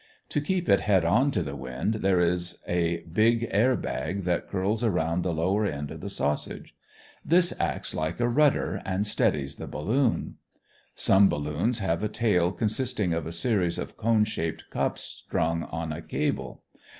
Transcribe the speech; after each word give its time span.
To 0.29 0.41
keep 0.41 0.67
it 0.67 0.79
head 0.79 1.05
on 1.05 1.29
to 1.29 1.43
the 1.43 1.55
wind, 1.55 1.93
there 2.01 2.19
is 2.19 2.57
a 2.67 3.01
big 3.01 3.47
air 3.51 3.75
bag 3.75 4.23
that 4.23 4.47
curls 4.49 4.83
around 4.83 5.21
the 5.21 5.31
lower 5.31 5.63
end 5.63 5.91
of 5.91 6.01
the 6.01 6.09
sausage. 6.09 6.73
This 7.23 7.53
acts 7.59 7.93
like 7.93 8.19
a 8.19 8.27
rudder, 8.27 8.81
and 8.83 9.05
steadies 9.05 9.57
the 9.57 9.67
balloon. 9.67 10.37
Some 10.95 11.29
balloons 11.29 11.77
have 11.77 12.01
a 12.01 12.09
tail 12.09 12.51
consisting 12.51 13.13
of 13.13 13.27
a 13.27 13.31
series 13.31 13.77
of 13.77 13.95
cone 13.95 14.25
shaped 14.25 14.63
cups 14.71 15.03
strung 15.27 15.65
on 15.65 15.91
a 15.91 16.01
cable. 16.01 16.63